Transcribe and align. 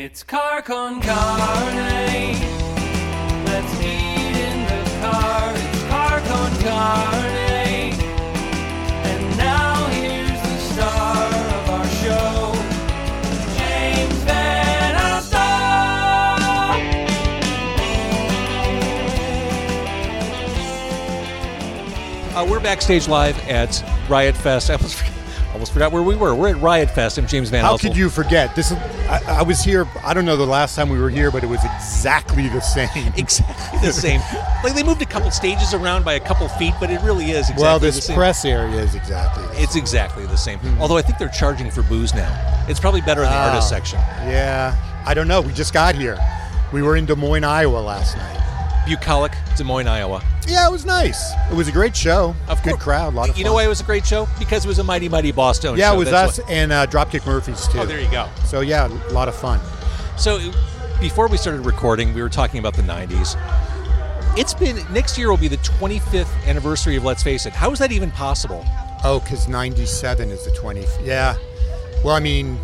It's 0.00 0.22
car 0.22 0.62
con 0.62 1.00
carne. 1.00 2.38
Let's 3.44 3.80
eat 3.80 4.36
in 4.36 4.64
the 4.64 4.84
car. 5.00 5.52
It's 5.56 5.82
car 5.88 6.20
con 6.20 6.52
carne. 6.62 7.94
And 9.02 9.36
now 9.36 9.86
here's 9.88 10.40
the 10.40 10.58
star 10.72 11.26
of 11.26 11.70
our 11.70 11.88
show, 11.98 12.54
James 13.58 14.22
VanOsdol. 14.22 15.36
Uh, 22.36 22.46
we're 22.48 22.60
backstage 22.60 23.08
live 23.08 23.36
at 23.48 23.82
Riot 24.08 24.36
Fest. 24.36 24.70
I 24.70 24.74
almost 24.74 24.94
forgot, 24.94 25.17
almost 25.58 25.72
forgot 25.72 25.90
where 25.90 26.04
we 26.04 26.14
were. 26.14 26.36
We're 26.36 26.50
at 26.50 26.62
Riot 26.62 26.88
Fest. 26.88 27.18
I'm 27.18 27.26
James 27.26 27.50
Van 27.50 27.64
How 27.64 27.76
Alstyne. 27.76 27.80
could 27.88 27.96
you 27.96 28.08
forget? 28.08 28.54
This 28.54 28.70
is. 28.70 28.76
I, 29.08 29.38
I 29.40 29.42
was 29.42 29.60
here. 29.60 29.88
I 30.04 30.14
don't 30.14 30.24
know 30.24 30.36
the 30.36 30.46
last 30.46 30.76
time 30.76 30.88
we 30.88 31.00
were 31.00 31.10
here, 31.10 31.32
but 31.32 31.42
it 31.42 31.48
was 31.48 31.58
exactly 31.64 32.48
the 32.48 32.60
same. 32.60 32.88
Exactly 33.16 33.80
the 33.80 33.92
same. 33.92 34.20
like 34.64 34.74
they 34.74 34.84
moved 34.84 35.02
a 35.02 35.06
couple 35.06 35.28
stages 35.32 35.74
around 35.74 36.04
by 36.04 36.14
a 36.14 36.20
couple 36.20 36.46
feet, 36.48 36.74
but 36.78 36.90
it 36.90 37.02
really 37.02 37.32
is 37.32 37.50
exactly 37.50 37.50
the 37.50 37.58
same. 37.58 37.62
well, 37.62 37.78
this 37.80 38.10
press 38.14 38.44
area 38.44 38.76
is 38.80 38.94
exactly. 38.94 39.44
The 39.48 39.62
It's 39.62 39.74
exactly 39.74 40.26
the 40.26 40.36
same. 40.36 40.60
Although 40.78 40.96
I 40.96 41.02
think 41.02 41.18
they're 41.18 41.28
charging 41.28 41.72
for 41.72 41.82
booze 41.82 42.14
now. 42.14 42.64
It's 42.68 42.78
probably 42.78 43.00
better 43.00 43.22
in 43.24 43.28
the 43.28 43.34
Ah. 43.34 43.48
artist 43.50 43.68
section. 43.68 43.98
Yeah, 44.26 44.76
I 45.04 45.12
don't 45.14 45.26
know. 45.26 45.40
We 45.40 45.52
just 45.52 45.72
got 45.74 45.96
here. 45.96 46.16
We 46.72 46.82
were 46.82 46.94
in 46.96 47.06
Des 47.06 47.16
Moines, 47.16 47.42
Iowa 47.44 47.78
last 47.78 48.16
night. 48.16 48.36
Bucolic, 48.88 49.32
Des 49.56 49.64
Moines, 49.64 49.86
Iowa. 49.88 50.22
Yeah, 50.46 50.66
it 50.66 50.72
was 50.72 50.84
nice. 50.86 51.32
It 51.50 51.54
was 51.54 51.68
a 51.68 51.72
great 51.72 51.94
show. 51.94 52.34
Of 52.48 52.62
Good 52.62 52.70
course. 52.72 52.82
crowd. 52.82 53.12
A 53.12 53.16
lot 53.16 53.28
of 53.28 53.36
You 53.36 53.44
fun. 53.44 53.50
know 53.50 53.54
why 53.54 53.64
it 53.64 53.68
was 53.68 53.80
a 53.80 53.84
great 53.84 54.06
show? 54.06 54.26
Because 54.38 54.64
it 54.64 54.68
was 54.68 54.78
a 54.78 54.84
mighty, 54.84 55.08
mighty 55.08 55.30
Boston 55.30 55.76
Yeah, 55.76 55.90
show. 55.90 55.94
it 55.94 55.98
was 55.98 56.10
That's 56.10 56.38
us 56.38 56.44
what- 56.44 56.50
and 56.50 56.72
uh, 56.72 56.86
Dropkick 56.86 57.26
Murphys 57.26 57.68
too. 57.68 57.80
Oh, 57.80 57.86
there 57.86 58.00
you 58.00 58.10
go. 58.10 58.28
So 58.46 58.60
yeah, 58.60 58.86
a 58.88 59.12
lot 59.12 59.28
of 59.28 59.34
fun. 59.34 59.60
So 60.16 60.38
before 61.00 61.28
we 61.28 61.36
started 61.36 61.66
recording, 61.66 62.14
we 62.14 62.22
were 62.22 62.28
talking 62.30 62.58
about 62.60 62.74
the 62.74 62.82
90s. 62.82 63.36
It's 64.38 64.54
been 64.54 64.78
next 64.92 65.18
year 65.18 65.30
will 65.30 65.36
be 65.36 65.48
the 65.48 65.56
25th 65.58 66.28
anniversary 66.46 66.96
of 66.96 67.04
Let's 67.04 67.22
Face 67.22 67.44
It. 67.46 67.52
How 67.52 67.70
is 67.72 67.78
that 67.80 67.92
even 67.92 68.10
possible? 68.12 68.64
Oh, 69.04 69.20
because 69.20 69.48
'97 69.48 70.30
is 70.30 70.44
the 70.44 70.50
20th. 70.52 71.04
Yeah. 71.04 71.36
Well, 72.04 72.14
I 72.14 72.20
mean, 72.20 72.58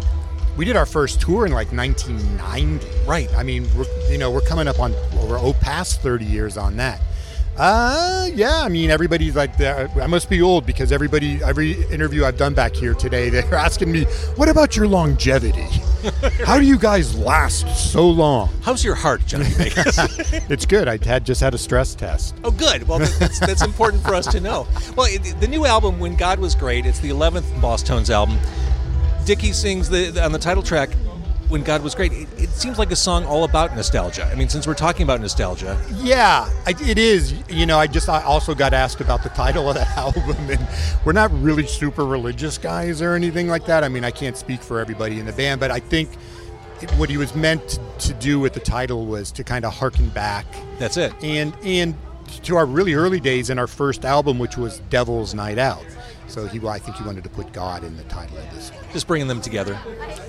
we 0.57 0.65
did 0.65 0.77
our 0.77 0.87
first 0.87 1.21
tour 1.21 1.47
in 1.47 1.53
like 1.53 1.73
1990. 1.73 2.87
Right. 3.07 3.33
I 3.35 3.43
mean, 3.43 3.67
we're, 3.77 3.87
you 4.11 4.19
know, 4.19 4.31
we're 4.31 4.41
coming 4.43 4.69
up 4.69 4.79
on 4.79 4.93
we're 5.29 5.39
oh 5.39 5.55
past 5.61 6.01
30 6.01 6.25
years 6.25 6.57
on 6.57 6.77
that. 6.77 7.01
Uh, 7.57 8.29
yeah. 8.35 8.63
I 8.63 8.69
mean, 8.69 8.91
everybody's 8.91 9.37
like, 9.37 9.57
that. 9.59 9.97
I 9.97 10.07
must 10.07 10.29
be 10.29 10.43
old 10.43 10.67
because 10.67 10.91
everybody, 10.91 11.43
every 11.43 11.85
interview 11.85 12.25
I've 12.25 12.37
done 12.37 12.55
back 12.55 12.75
here 12.75 12.95
today, 12.95 13.29
they're 13.31 13.55
asking 13.55 13.93
me, 13.93 14.05
"What 14.37 14.49
about 14.49 14.75
your 14.77 14.89
longevity? 14.89 15.63
How 16.45 16.59
do 16.59 16.67
you 16.67 16.77
guys 16.77 17.17
last 17.17 17.93
so 17.93 18.09
long?" 18.09 18.51
How's 18.63 18.85
your 18.85 18.97
heart, 18.97 19.25
Johnny? 19.27 19.47
It's 20.51 20.67
good. 20.67 20.89
I 20.89 20.99
had 21.05 21.25
just 21.25 21.41
had 21.41 21.55
a 21.55 21.59
stress 21.59 21.95
test. 21.95 22.35
oh, 22.43 22.51
good. 22.51 22.87
Well, 22.89 22.99
that's, 22.99 23.39
that's 23.39 23.63
important 23.63 24.03
for 24.03 24.15
us 24.15 24.27
to 24.29 24.41
know. 24.41 24.67
Well, 24.97 25.09
the 25.41 25.47
new 25.49 25.65
album, 25.65 26.01
When 26.01 26.17
God 26.17 26.39
Was 26.41 26.55
Great, 26.55 26.87
it's 26.87 26.99
the 26.99 27.11
11th 27.11 27.45
Bosstones 27.61 28.11
album. 28.11 28.39
Dickie 29.25 29.53
sings 29.53 29.89
the, 29.89 30.23
on 30.25 30.33
the 30.33 30.39
title 30.39 30.63
track, 30.63 30.91
When 31.49 31.63
God 31.63 31.83
Was 31.83 31.95
Great. 31.95 32.13
It, 32.13 32.29
it 32.37 32.51
seems 32.51 32.79
like 32.79 32.91
a 32.91 32.97
song 32.97 33.25
all 33.25 33.45
about 33.45 33.75
nostalgia. 33.75 34.25
I 34.25 34.35
mean, 34.35 34.49
since 34.49 34.67
we're 34.67 34.75
talking 34.75 35.03
about 35.03 35.21
nostalgia, 35.21 35.79
Yeah, 35.97 36.49
I, 36.67 36.75
it 36.83 36.99
is. 36.99 37.35
You 37.49 37.67
know, 37.67 37.79
I 37.79 37.87
just 37.87 38.09
I 38.09 38.23
also 38.23 38.55
got 38.55 38.75
asked 38.75 39.01
about 39.01 39.23
the 39.23 39.31
title 39.31 39.69
of 39.69 39.77
the 39.77 39.89
album, 39.97 40.37
and 40.51 40.69
we're 41.05 41.13
not 41.13 41.31
really 41.43 41.67
super 41.67 42.05
religious 42.05 42.59
guys 42.59 43.01
or 43.01 43.15
anything 43.15 43.49
like 43.49 43.67
that. 43.67 43.83
I 43.85 43.89
mean, 43.89 44.05
I 44.05 44.11
can't 44.11 44.37
speak 44.37 44.61
for 44.63 44.79
everybody 44.81 45.19
in 45.21 45.27
the 45.27 45.33
band, 45.33 45.61
but 45.61 45.71
I 45.71 45.81
think 45.81 46.11
what 46.97 47.09
he 47.09 47.17
was 47.17 47.35
meant 47.35 47.79
to 48.01 48.13
do 48.15 48.39
with 48.39 48.53
the 48.53 48.61
title 48.61 49.07
was 49.07 49.33
to 49.33 49.45
kind 49.45 49.65
of 49.65 49.73
harken 49.73 50.09
back 50.11 50.45
that's 50.79 50.99
it. 50.99 51.15
and 51.23 51.57
and 51.65 51.95
to 52.43 52.57
our 52.57 52.67
really 52.67 52.93
early 52.95 53.21
days 53.21 53.49
in 53.49 53.59
our 53.59 53.67
first 53.69 54.05
album, 54.05 54.39
which 54.39 54.57
was 54.59 54.81
Devil's 54.91 55.35
Night 55.35 55.57
Out. 55.57 55.85
So 56.27 56.47
he, 56.47 56.67
I 56.67 56.79
think 56.79 56.97
he 56.97 57.05
wanted 57.05 57.23
to 57.25 57.31
put 57.31 57.53
God 57.53 57.85
in 57.85 57.97
the 57.97 58.03
title 58.05 58.39
of 58.39 58.51
this 58.55 58.71
one, 58.71 58.85
Just 58.93 59.07
bringing 59.07 59.29
them 59.29 59.41
together. 59.41 59.79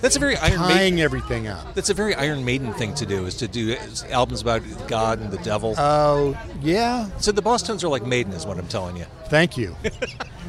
That's 0.01 0.16
a 0.16 0.19
very 0.19 0.35
Iron 0.38 0.59
Maiden. 0.61 0.75
tying 0.75 1.01
everything 1.01 1.47
up. 1.47 1.73
That's 1.73 1.89
a 1.89 1.94
very 1.94 2.13
Iron 2.16 2.44
Maiden 2.44 2.73
thing 2.73 2.94
to 2.95 3.06
do, 3.06 3.25
is 3.25 3.35
to 3.38 3.47
do 3.47 3.75
albums 4.09 4.41
about 4.41 4.61
God 4.88 5.19
and 5.19 5.31
the 5.31 5.38
devil. 5.38 5.73
Oh, 5.78 6.38
yeah. 6.61 7.09
so 7.19 7.31
the 7.31 7.41
Bosstones 7.41 7.84
are 7.84 7.88
like 7.88 8.05
Maiden, 8.05 8.34
is 8.34 8.45
what 8.45 8.57
I'm 8.57 8.67
telling 8.67 8.97
you. 8.97 9.05
Thank 9.28 9.57
you. 9.57 9.75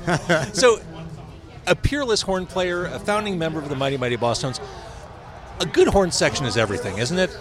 So, 0.53 0.79
a 1.67 1.75
peerless 1.75 2.23
horn 2.23 2.47
player, 2.47 2.87
a 2.87 2.99
founding 3.01 3.39
member 3.39 3.59
of 3.59 3.69
the 3.69 3.75
Mighty 3.75 3.97
Mighty 3.97 4.17
Bosstones. 4.17 4.61
A 5.61 5.67
good 5.67 5.89
horn 5.89 6.13
section 6.13 6.47
is 6.47 6.57
everything, 6.57 6.99
isn't 6.99 7.19
it? 7.19 7.37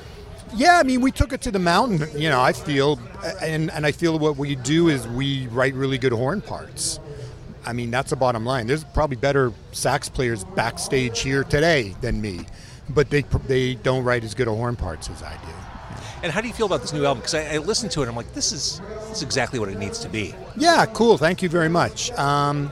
Yeah, 0.56 0.80
I 0.80 0.84
mean, 0.84 1.02
we 1.02 1.12
took 1.12 1.34
it 1.34 1.42
to 1.42 1.52
the 1.52 1.60
mountain. 1.60 2.08
You 2.20 2.30
know, 2.30 2.42
I 2.42 2.54
feel, 2.54 3.00
and 3.42 3.70
and 3.72 3.86
I 3.86 3.92
feel 3.92 4.18
what 4.18 4.38
we 4.38 4.56
do 4.56 4.88
is 4.88 5.08
we 5.08 5.48
write 5.48 5.74
really 5.74 5.98
good 5.98 6.14
horn 6.14 6.42
parts. 6.42 7.00
I 7.66 7.74
mean, 7.74 7.92
that's 7.92 8.12
the 8.12 8.16
bottom 8.16 8.46
line. 8.46 8.68
There's 8.68 8.84
probably 8.84 9.18
better 9.18 9.52
sax 9.72 10.10
players 10.10 10.44
backstage 10.44 11.22
here 11.22 11.44
today 11.44 11.96
than 12.02 12.22
me, 12.22 12.46
but 12.90 13.10
they 13.10 13.24
they 13.48 13.76
don't 13.76 14.04
write 14.04 14.24
as 14.24 14.34
good 14.34 14.48
a 14.48 14.54
horn 14.54 14.76
parts 14.76 15.10
as 15.10 15.24
I 15.24 15.34
do. 15.34 15.52
And 16.24 16.32
how 16.32 16.42
do 16.42 16.48
you 16.48 16.54
feel 16.54 16.66
about 16.66 16.82
this 16.82 16.94
new 16.94 17.06
album? 17.06 17.20
Because 17.20 17.36
I, 17.36 17.56
I 17.56 17.58
listened 17.58 17.92
to 17.94 18.00
it, 18.00 18.04
and 18.04 18.12
I'm 18.12 18.16
like, 18.16 18.34
this 18.34 18.52
is 18.52 18.82
this 19.10 19.18
is 19.18 19.24
exactly 19.24 19.60
what 19.60 19.70
it 19.70 19.78
needs 19.78 20.00
to 20.00 20.10
be. 20.10 20.34
Yeah, 20.58 20.86
cool. 20.88 21.18
Thank 21.18 21.42
you 21.42 21.50
very 21.50 21.70
much. 21.70 22.12
Um, 22.14 22.72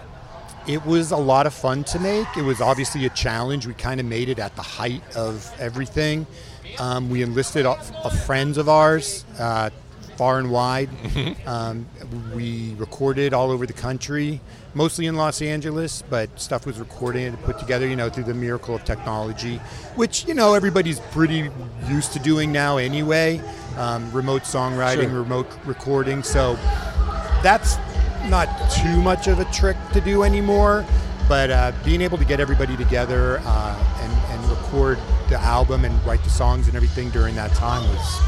it 0.66 0.86
was 0.86 1.12
a 1.12 1.18
lot 1.18 1.46
of 1.46 1.54
fun 1.54 1.84
to 1.86 2.00
make. 2.00 2.28
It 2.38 2.44
was 2.44 2.62
obviously 2.62 3.06
a 3.06 3.10
challenge. 3.10 3.68
We 3.68 3.74
kind 3.74 4.00
of 4.00 4.06
made 4.06 4.30
it 4.30 4.40
at 4.40 4.56
the 4.56 4.62
height 4.62 5.04
of 5.16 5.54
everything. 5.60 6.26
Um, 6.80 7.10
we 7.10 7.22
enlisted 7.22 7.66
a, 7.66 7.78
a 8.04 8.10
friends 8.10 8.58
of 8.58 8.70
ours, 8.70 9.26
uh, 9.38 9.70
far 10.18 10.40
and 10.40 10.52
wide. 10.52 10.90
Um, 11.46 11.86
we 12.34 12.74
recorded 12.78 13.34
all 13.34 13.52
over 13.52 13.66
the 13.68 13.74
country, 13.74 14.40
mostly 14.74 15.08
in 15.08 15.16
Los 15.16 15.42
Angeles, 15.42 16.02
but 16.10 16.40
stuff 16.40 16.66
was 16.66 16.80
recorded 16.80 17.28
and 17.28 17.42
put 17.44 17.60
together, 17.60 17.86
you 17.86 17.96
know, 17.98 18.10
through 18.10 18.24
the 18.24 18.34
miracle 18.34 18.74
of 18.76 18.84
technology, 18.86 19.58
which, 19.96 20.26
you 20.26 20.34
know, 20.34 20.54
everybody's 20.54 21.00
pretty 21.12 21.50
used 21.90 22.14
to 22.14 22.20
doing 22.20 22.52
now 22.52 22.78
anyway. 22.78 23.42
Um, 23.78 24.10
remote 24.14 24.44
songwriting, 24.44 25.10
Sure. 25.10 25.22
remote 25.22 25.48
recording. 25.66 26.24
So 26.24 26.54
that's 27.44 27.76
not 28.30 28.48
too 28.72 29.02
much 29.02 29.28
of 29.28 29.40
a 29.40 29.46
trick 29.46 29.76
to 29.92 30.00
do 30.02 30.24
anymore. 30.24 30.86
But 31.28 31.52
uh, 31.52 31.72
being 31.86 32.02
able 32.02 32.18
to 32.18 32.26
get 32.26 32.40
everybody 32.40 32.76
together 32.78 33.42
uh, 33.44 33.98
and, 34.02 34.40
and 34.42 34.50
record 34.50 34.98
the 35.30 35.40
album 35.40 35.84
and 35.86 36.06
write 36.06 36.24
the 36.24 36.30
songs 36.30 36.68
and 36.68 36.76
everything 36.76 37.10
during 37.12 37.36
that 37.36 37.52
time 37.54 37.84
was 37.90 38.20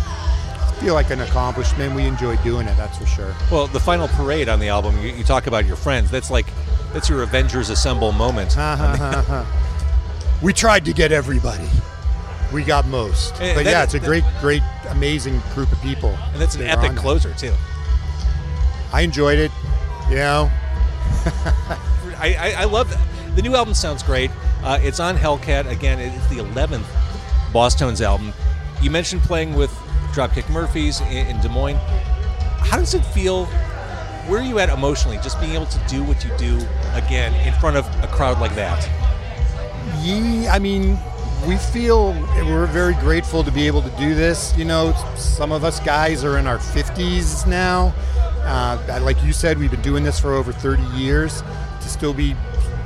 feel 0.80 0.94
like 0.94 1.10
an 1.10 1.22
accomplishment. 1.22 1.96
We 1.96 2.06
enjoy 2.06 2.36
doing 2.38 2.68
it, 2.68 2.76
that's 2.78 2.98
for 2.98 3.06
sure. 3.06 3.34
Well, 3.52 3.68
the 3.68 3.80
final 3.80 4.08
parade 4.10 4.50
on 4.50 4.60
the 4.60 4.70
album, 4.70 4.98
you, 5.00 5.10
you 5.10 5.24
talk 5.24 5.48
about 5.48 5.66
your 5.66 5.76
friends. 5.76 6.12
That's 6.12 6.30
like 6.32 6.48
that's 6.94 7.10
your 7.10 7.24
Avengers 7.24 7.70
Assemble 7.70 8.12
moment. 8.12 8.56
we 10.42 10.54
tried 10.54 10.86
to 10.86 10.94
get 10.94 11.12
everybody. 11.12 11.68
We 12.54 12.64
got 12.64 12.88
most. 12.88 13.40
Eh, 13.42 13.54
But 13.56 13.66
yeah, 13.66 13.84
it's 13.84 13.94
a 13.96 14.00
that- 14.00 14.06
great, 14.08 14.24
great, 14.40 14.62
amazing 14.90 15.42
group 15.54 15.72
of 15.72 15.82
people. 15.82 16.10
And 16.34 16.42
that's 16.42 16.56
an 16.56 16.62
that 16.62 16.78
epic 16.84 16.96
closer 16.98 17.34
too. 17.34 17.54
I 18.94 19.02
enjoyed 19.02 19.40
it. 19.40 19.52
You 20.10 20.18
know, 20.18 20.52
I, 22.18 22.36
I, 22.40 22.54
I 22.60 22.64
love 22.66 22.90
that. 22.92 23.36
The 23.36 23.42
new 23.42 23.56
album 23.56 23.74
sounds 23.74 24.04
great. 24.04 24.30
Uh, 24.64 24.80
it's 24.82 25.00
on 25.00 25.18
Hellcat. 25.18 25.70
Again, 25.70 26.00
it's 26.00 26.28
the 26.28 26.36
11th 26.38 26.86
Bosstones 27.52 28.02
album. 28.02 28.32
You 28.82 28.92
mentioned 28.92 29.22
playing 29.24 29.56
with 29.56 29.72
Dropkick 30.16 30.50
Murphys 30.50 31.02
in, 31.02 31.38
Des 31.42 31.50
Moines. 31.50 31.76
How 32.60 32.78
does 32.78 32.94
it 32.94 33.04
feel? 33.08 33.48
Where 34.28 34.40
are 34.40 34.44
you 34.44 34.60
at 34.60 34.70
emotionally? 34.70 35.18
Just 35.18 35.42
being 35.42 35.52
able 35.52 35.66
to 35.66 35.80
do 35.90 36.06
what 36.06 36.24
you 36.24 36.32
do 36.38 36.56
again 36.94 37.34
in 37.46 37.54
front 37.60 37.76
of 37.76 37.86
a 38.02 38.08
crowd 38.08 38.40
like 38.40 38.56
that. 38.56 38.90
Ye, 40.02 40.48
I 40.48 40.58
mean, 40.58 40.98
we 41.46 41.58
feel 41.58 42.14
we're 42.46 42.66
very 42.68 42.94
grateful 42.94 43.44
to 43.44 43.52
be 43.52 43.68
able 43.68 43.82
to 43.82 43.90
do 43.98 44.16
this. 44.16 44.58
You 44.58 44.64
know, 44.64 44.94
some 45.18 45.52
of 45.52 45.66
us 45.66 45.82
guys 45.82 46.24
are 46.24 46.38
in 46.38 46.48
our 46.48 46.60
50s 46.60 47.46
now. 47.46 47.94
Uh, 48.46 49.00
like 49.04 49.22
you 49.22 49.34
said, 49.34 49.60
we've 49.60 49.72
been 49.72 49.82
doing 49.82 50.06
this 50.06 50.18
for 50.18 50.34
over 50.34 50.54
30 50.54 50.82
years. 50.96 51.44
To 51.82 51.90
still 51.90 52.14
be 52.14 52.38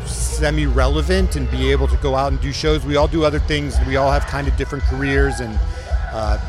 semi 0.08 0.66
relevant 0.66 1.36
and 1.36 1.50
be 1.52 1.72
able 1.72 1.88
to 1.90 1.98
go 1.98 2.16
out 2.16 2.32
and 2.32 2.42
do 2.42 2.52
shows. 2.52 2.84
We 2.84 2.96
all 2.96 3.08
do 3.08 3.24
other 3.24 3.40
things. 3.40 3.78
We 3.86 3.98
all 3.98 4.10
have 4.10 4.26
kind 4.26 4.48
of 4.48 4.58
different 4.58 4.84
careers, 4.86 5.42
and 5.42 5.60
uh, 6.12 6.40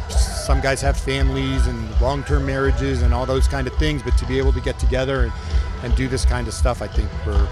some 0.51 0.61
guys 0.61 0.81
have 0.81 0.97
families 0.97 1.69
and 1.69 2.01
long 2.01 2.25
term 2.25 2.45
marriages 2.45 3.03
and 3.03 3.15
all 3.15 3.25
those 3.25 3.47
kind 3.47 3.69
of 3.69 3.75
things. 3.75 4.03
But 4.03 4.19
to 4.19 4.27
be 4.27 4.37
able 4.37 4.53
to 4.53 4.61
get 4.61 4.81
together 4.81 5.23
and, 5.23 5.33
and 5.85 5.95
do 5.95 6.09
this 6.09 6.25
kind 6.25 6.49
of 6.49 6.55
stuff, 6.55 6.83
I 6.83 6.89
think 6.89 7.09
we're 7.25 7.49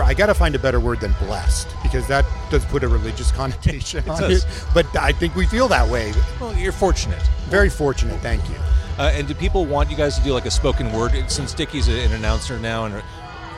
I 0.00 0.14
got 0.14 0.26
to 0.26 0.34
find 0.34 0.54
a 0.54 0.58
better 0.60 0.78
word 0.78 1.00
than 1.00 1.12
blessed 1.26 1.66
because 1.82 2.06
that 2.06 2.24
does 2.48 2.64
put 2.66 2.84
a 2.84 2.88
religious 2.88 3.32
connotation 3.40 4.08
on 4.08 4.20
does. 4.22 4.44
it. 4.44 4.64
But 4.72 4.86
I 4.96 5.10
think 5.10 5.34
we 5.34 5.46
feel 5.46 5.66
that 5.66 5.88
way. 5.90 6.12
Well, 6.40 6.54
you're 6.54 6.70
fortunate. 6.72 7.22
Very 7.48 7.70
fortunate. 7.70 8.20
Thank 8.20 8.48
you. 8.48 8.54
Uh, 8.96 9.10
and 9.14 9.26
do 9.26 9.34
people 9.34 9.66
want 9.66 9.90
you 9.90 9.96
guys 9.96 10.16
to 10.16 10.22
do 10.22 10.32
like 10.32 10.46
a 10.46 10.50
spoken 10.52 10.92
word? 10.92 11.12
Since 11.28 11.54
Dickie's 11.54 11.88
an 11.88 12.12
announcer 12.12 12.56
now 12.60 12.84
and 12.84 12.94
a 12.94 13.02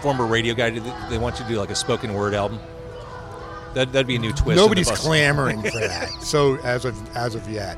former 0.00 0.24
radio 0.24 0.54
guy, 0.54 0.70
do 0.70 0.80
they- 0.80 0.94
they 1.10 1.18
want 1.18 1.38
you 1.38 1.44
to 1.44 1.50
do 1.50 1.58
like 1.58 1.68
a 1.70 1.74
spoken 1.74 2.14
word 2.14 2.32
album? 2.32 2.60
That, 3.74 3.92
that'd 3.92 4.06
be 4.06 4.16
a 4.16 4.18
new 4.18 4.32
twist. 4.32 4.56
Nobody's 4.56 4.90
clamoring 4.90 5.60
for 5.62 5.80
that. 5.80 6.10
So 6.22 6.56
as 6.60 6.86
of 6.86 7.14
as 7.14 7.34
of 7.34 7.46
yet, 7.50 7.76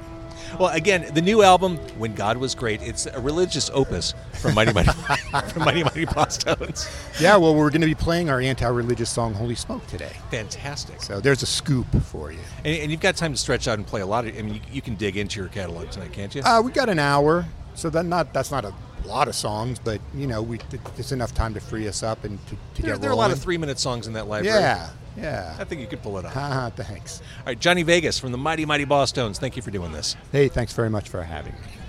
Well, 0.58 0.68
again, 0.70 1.12
the 1.14 1.22
new 1.22 1.42
album, 1.42 1.76
When 1.98 2.14
God 2.14 2.36
Was 2.36 2.54
Great, 2.54 2.82
it's 2.82 3.06
a 3.06 3.20
religious 3.20 3.70
opus 3.72 4.14
from 4.40 4.54
Mighty 4.54 4.72
Mighty, 4.72 4.90
from 5.48 5.64
Mighty 5.64 5.84
Mighty 5.84 6.06
Bosstones. 6.06 6.88
yeah. 7.20 7.36
Well, 7.36 7.54
we're 7.54 7.70
going 7.70 7.80
to 7.82 7.86
be 7.86 7.94
playing 7.94 8.30
our 8.30 8.40
anti-religious 8.40 9.10
song 9.10 9.34
"Holy 9.34 9.54
Smoke" 9.54 9.86
today. 9.86 10.12
Fantastic. 10.30 11.02
So 11.02 11.20
there's 11.20 11.42
a 11.42 11.46
scoop 11.46 11.86
for 12.04 12.32
you. 12.32 12.38
And, 12.64 12.76
and 12.76 12.90
you've 12.90 13.00
got 13.00 13.16
time 13.16 13.32
to 13.32 13.38
stretch 13.38 13.68
out 13.68 13.78
and 13.78 13.86
play 13.86 14.00
a 14.00 14.06
lot 14.06 14.26
of. 14.26 14.36
I 14.36 14.42
mean, 14.42 14.54
you, 14.54 14.60
you 14.72 14.82
can 14.82 14.94
dig 14.94 15.16
into 15.16 15.40
your 15.40 15.48
catalog 15.48 15.90
tonight, 15.90 16.12
can't 16.12 16.34
you? 16.34 16.42
Uh, 16.42 16.60
we 16.62 16.72
got 16.72 16.88
an 16.88 16.98
hour, 16.98 17.44
so 17.74 17.90
that 17.90 18.04
not 18.04 18.32
that's 18.32 18.50
not 18.50 18.64
a 18.64 18.72
lot 19.06 19.28
of 19.28 19.34
songs, 19.34 19.78
but 19.78 20.00
you 20.14 20.26
know, 20.26 20.42
we 20.42 20.58
it's 20.96 21.12
enough 21.12 21.34
time 21.34 21.54
to 21.54 21.60
free 21.60 21.86
us 21.88 22.02
up 22.02 22.24
and 22.24 22.38
to, 22.46 22.56
to 22.74 22.82
there, 22.82 22.92
get 22.92 23.00
there 23.00 23.10
are 23.10 23.12
a 23.12 23.16
lot 23.16 23.30
of 23.30 23.38
three-minute 23.38 23.78
songs 23.78 24.06
in 24.06 24.12
that 24.14 24.26
library. 24.28 24.58
Yeah, 24.58 24.90
I 25.58 25.64
think 25.64 25.80
you 25.80 25.86
could 25.86 26.02
pull 26.02 26.18
it 26.18 26.24
off. 26.24 26.32
Haha, 26.32 26.70
thanks. 26.70 27.20
All 27.40 27.46
right, 27.46 27.58
Johnny 27.58 27.82
Vegas 27.82 28.18
from 28.18 28.32
the 28.32 28.38
Mighty 28.38 28.64
Mighty 28.64 28.86
Bosstones. 28.86 29.38
Thank 29.38 29.56
you 29.56 29.62
for 29.62 29.70
doing 29.70 29.92
this. 29.92 30.16
Hey, 30.32 30.48
thanks 30.48 30.72
very 30.72 30.90
much 30.90 31.08
for 31.08 31.22
having 31.22 31.52
me. 31.52 31.87